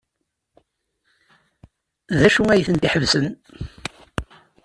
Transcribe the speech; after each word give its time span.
D 2.19 2.21
acu 2.27 2.43
ay 2.49 2.61
ten-iḥebsen? 2.67 3.25